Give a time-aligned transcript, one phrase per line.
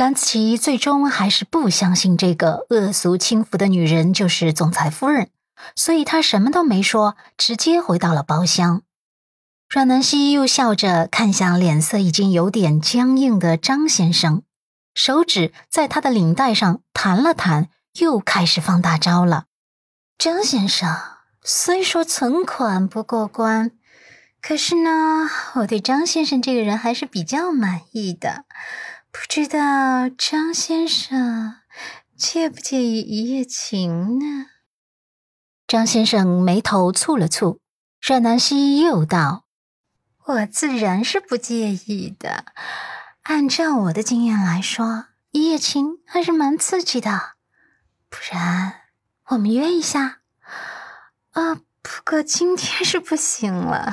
[0.00, 5.28] 蓝子琪最终还是不相信这个恶俗轻浮的女人就是总裁夫人，
[5.76, 8.80] 所以她什么都没说，直接回到了包厢。
[9.68, 14.42] 阮南希又笑着看向脸色已经有点僵硬的张先生，
[14.94, 19.44] 手指在他的领带上弹了弹，又开始放大招了。
[20.16, 20.96] 张先生
[21.44, 23.72] 虽说存款不过关，
[24.40, 28.46] 可是呢，我对张先生这个人还是比较满意的。
[29.12, 31.56] 不知道张先生
[32.16, 34.46] 介不介意一夜情呢？
[35.66, 37.58] 张先生眉头蹙了蹙，
[38.00, 39.46] 阮南希又道
[40.26, 42.44] ：“我自然是不介意的。
[43.22, 47.32] 按照我的经验来说，一夜情还是蛮刺激的。
[48.08, 48.82] 不然
[49.30, 50.20] 我们约一下？
[51.32, 53.92] 啊，不过今天是不行了，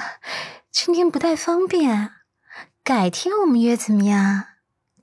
[0.71, 2.11] 今天不太方便。
[2.83, 4.45] 改天我们约怎么样？”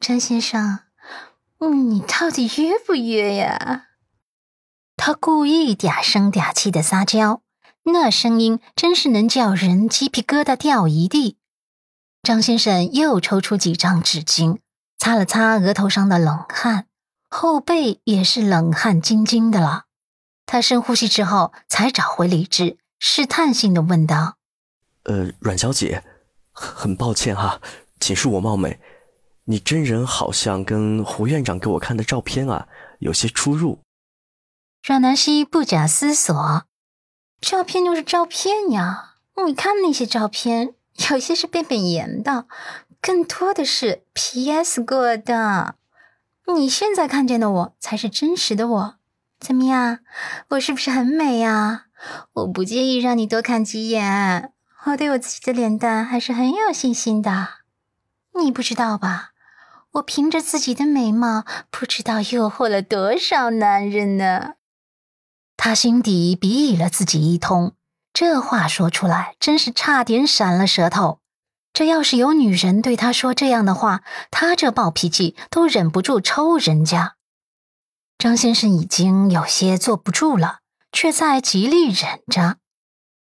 [0.06, 0.80] 张先生，
[1.60, 3.86] 嗯，你到底约不约呀？
[4.98, 7.40] 他故意嗲声嗲气的撒娇，
[7.84, 11.38] 那声音真是能叫人鸡皮疙瘩掉一地。
[12.22, 14.58] 张先生又抽出几张纸巾，
[14.98, 16.86] 擦了擦额头上的冷汗，
[17.30, 19.84] 后背也是冷汗津津的了。
[20.44, 24.36] 他深呼吸之后，才找回理智，试探性的问道
[25.04, 26.04] ：“呃，阮小姐，
[26.52, 27.58] 很抱歉哈，
[27.98, 28.78] 请恕我冒昧。”
[29.46, 32.66] 你真人好像跟胡院长给我看的照片啊
[33.00, 33.80] 有些出入。
[34.82, 36.64] 阮南希不假思索，
[37.40, 39.16] 照片就是照片呀。
[39.46, 40.74] 你看那些照片，
[41.10, 42.46] 有些是变变颜的，
[43.00, 44.80] 更多的是 P.S.
[44.82, 45.74] 过的。
[46.54, 48.94] 你现在看见的我才是真实的我，
[49.38, 49.98] 怎么样？
[50.50, 51.86] 我是不是很美呀？
[52.32, 54.52] 我不介意让你多看几眼，
[54.86, 57.48] 我对我自己的脸蛋还是很有信心的。
[58.38, 59.32] 你不知道吧？
[59.94, 64.54] 我凭着自己的美貌，不知道诱惑了多少男人呢。
[65.56, 67.74] 他心底鄙夷了自己一通，
[68.12, 71.20] 这话说出来，真是差点闪了舌头。
[71.72, 77.14] 这要是有女人对他说这样的话，他这暴脾气都忍不住抽人家。
[78.18, 80.58] 张先生已经有些坐不住了，
[80.90, 82.56] 却在极力忍着。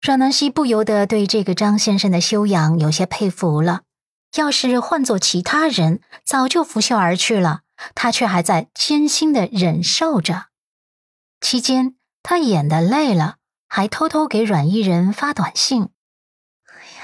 [0.01, 3.81] 阮南希不由得对这个张先生的修养有些佩服了。
[4.35, 7.61] 要是换做其他人，早就拂袖而去了。
[7.95, 10.47] 他却还在艰辛的忍受着。
[11.39, 15.89] 期间，他演的累了，还偷偷给阮伊人发短信
[16.67, 17.03] ：“哎呀，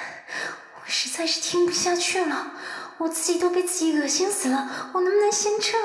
[0.75, 2.51] 我实在是听不下去了，
[2.97, 5.77] 我自己都被自己恶心死了，我能不能先撤？”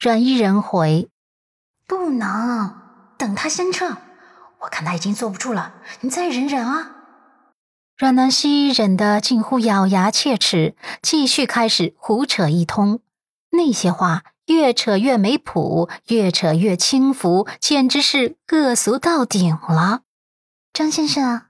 [0.00, 1.08] 阮伊人回
[1.86, 2.82] ：“不能，
[3.16, 3.96] 等他先撤。
[4.58, 6.90] 我看他已经坐不住了，你再忍忍啊。”
[7.96, 12.98] 阮南希忍得近乎咬牙切齿，继续开始胡扯一通。
[13.50, 20.00] 那些话越扯越没谱，越扯越轻浮，简直是恶俗到顶了。
[20.72, 21.42] 张先生，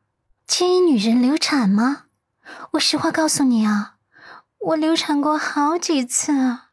[0.46, 2.04] 介意女人流产吗？
[2.72, 3.94] 我实话告诉你啊，
[4.58, 6.72] 我流产过好几次啊。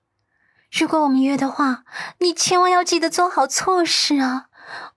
[0.70, 1.86] 如果我们约的话，
[2.20, 4.48] 你千万要记得做好措施啊！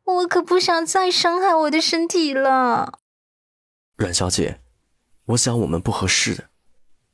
[0.02, 2.98] 我可不想再伤害我的身体了，
[3.96, 4.62] 阮小姐。
[5.26, 6.44] 我想我们不合适的，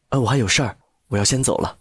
[0.09, 0.78] 呃，我还有事儿，
[1.09, 1.78] 我要先走了。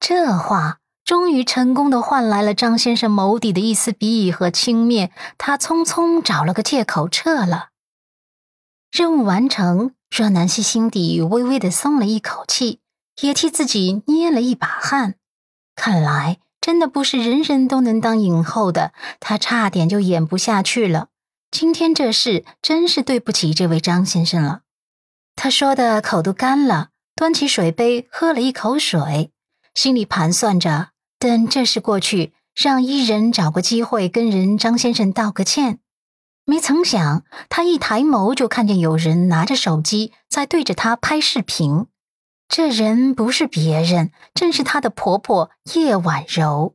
[0.00, 7.68] 这话终于成功的换来了张先生眸底的一丝鄙夷和轻蔑，他匆匆找了个借口撤了。
[8.90, 12.80] 任务完成，若南希心底微微的松了一口气，
[13.20, 15.14] 也替自己捏了一把汗。
[15.76, 21.08] 看来真的不是人人都能当影后的，他差点就演不下去了。
[21.52, 24.62] 今天这事真是对不起这位张先生了。
[25.42, 29.30] 他说的口都干了，端起水杯喝了一口水，
[29.72, 35.78] 心里盘算着等这事过去，让伊人找个机会跟人张先生道个歉。
[36.44, 41.86] 没曾想，他一抬眸就看见有人拿着手机在对着他拍视频。
[42.46, 46.74] 这人不是别人，正是他的婆婆叶婉柔。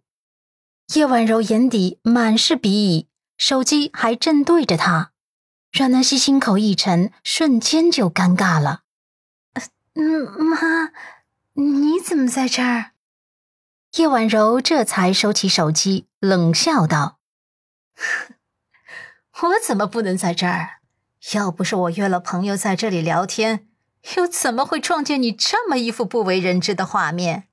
[0.95, 3.07] 叶婉柔眼底满是鄙夷，
[3.37, 5.11] 手机还正对着他。
[5.77, 8.83] 阮南希心口一沉，瞬间就尴尬了。
[9.95, 10.93] 嗯，妈，
[11.55, 12.91] 你怎么在这儿？
[13.97, 17.19] 叶婉柔这才收起手机，冷笑道
[19.43, 20.79] ：“我怎么不能在这儿？
[21.33, 23.67] 要不是我约了朋友在这里聊天，
[24.15, 27.49] 又怎么会撞见你这么一副不为人知的画面？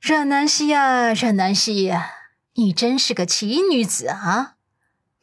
[0.00, 2.12] 阮南希呀，阮南希呀，
[2.54, 4.52] 你真是个奇女子啊！”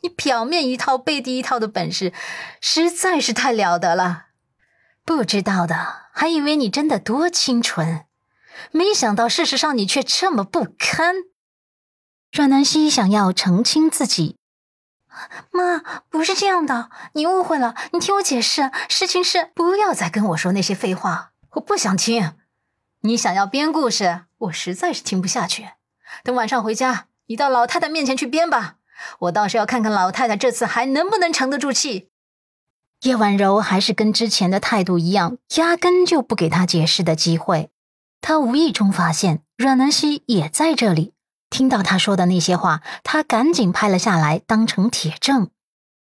[0.02, 2.14] 你表面一套背地一套的本事，
[2.60, 4.26] 实在是太了得了。
[5.04, 8.06] 不知道的还以为你真的多清纯，
[8.72, 11.16] 没想到事实上你却这么不堪。
[12.32, 14.38] 阮南希想要澄清自己，
[15.52, 19.52] 妈不是这样的，你误会了，你听我解释，事情是……
[19.54, 22.34] 不要再跟我说那些废话，我不想听。
[23.02, 25.70] 你想要编故事，我实在是听不下去。
[26.24, 28.76] 等晚上回家，你到老太太面前去编吧，
[29.20, 32.10] 我倒是要看看老太太这次还能不能沉得住气。
[33.02, 37.72] 叶婉柔还是跟之前的态度一样，压根就不给他解释的机会。
[38.22, 41.14] 他无意中发现阮南希也在这里。
[41.50, 45.50] 听到他说的那些话，他赶紧拍了下来，当成铁证。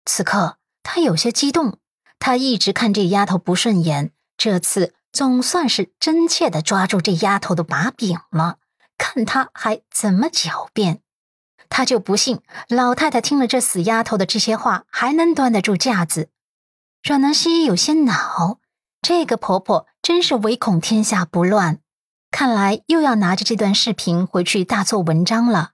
[0.06, 1.78] 此刻他有些激动，
[2.20, 8.58] 他一直看这丫头不顺眼，这次总算是真切的抓住这丫头的把柄了，
[8.98, 11.03] 看他还怎么狡辩。
[11.76, 12.40] 他就不信
[12.70, 16.30] 老太太听了这死丫头的这些话，还能端得住架子。
[17.02, 18.60] 阮南希有些恼，
[19.02, 21.80] 这个婆婆真是唯恐天下不乱。
[22.30, 25.72] 看来又要拿着这段视频回去大做文章了，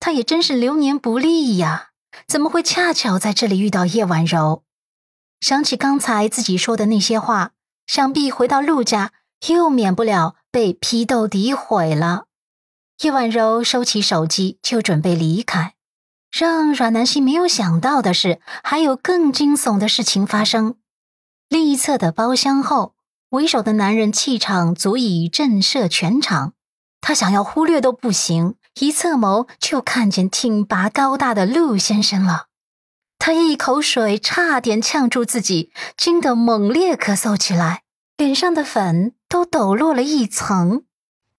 [0.00, 1.90] 他也真是流年不利呀！
[2.26, 4.64] 怎么会恰巧在这里遇到叶婉柔？
[5.40, 7.52] 想起刚才自己说的那些话，
[7.86, 9.12] 想必回到陆家
[9.46, 12.24] 又免不了被批斗诋毁了。
[13.02, 15.74] 叶婉柔收起手机就准备离开，
[16.30, 20.76] 让阮南希没有想到的是，还有更惊悚的事情发生。
[21.48, 22.96] 另一侧的包厢后。
[23.30, 26.52] 为首的男人气场足以震慑全场，
[27.00, 28.54] 他想要忽略都不行。
[28.80, 32.46] 一侧眸就看见挺拔高大的陆先生了，
[33.18, 37.82] 他一口水差点呛住自己，惊得猛烈咳嗽起来，
[38.16, 40.84] 脸上的粉都抖落了一层。